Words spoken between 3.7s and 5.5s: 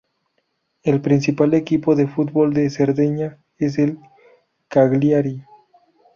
el Cagliari.